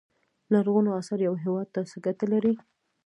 لرغونو 0.53 0.89
اثار 0.99 1.19
یو 1.27 1.35
هیواد 1.43 1.67
ته 1.75 1.79
څه 1.89 1.95
ګټه 2.05 2.25
لري. 2.33 2.53